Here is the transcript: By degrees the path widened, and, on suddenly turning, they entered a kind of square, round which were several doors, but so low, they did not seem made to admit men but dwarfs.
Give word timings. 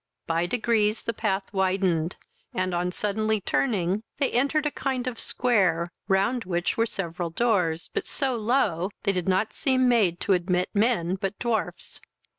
By 0.25 0.47
degrees 0.47 1.03
the 1.03 1.13
path 1.13 1.53
widened, 1.53 2.15
and, 2.55 2.73
on 2.73 2.91
suddenly 2.91 3.39
turning, 3.39 4.01
they 4.17 4.31
entered 4.31 4.65
a 4.65 4.71
kind 4.71 5.05
of 5.05 5.19
square, 5.19 5.91
round 6.07 6.43
which 6.43 6.75
were 6.75 6.87
several 6.87 7.29
doors, 7.29 7.91
but 7.93 8.07
so 8.07 8.35
low, 8.35 8.89
they 9.03 9.11
did 9.11 9.29
not 9.29 9.53
seem 9.53 9.87
made 9.87 10.19
to 10.21 10.33
admit 10.33 10.69
men 10.73 11.17
but 11.21 11.37
dwarfs. 11.37 12.01